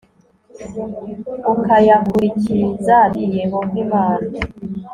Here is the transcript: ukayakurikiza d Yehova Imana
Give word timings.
ukayakurikiza 1.53 2.97
d 3.11 3.13
Yehova 3.39 3.75
Imana 3.85 4.29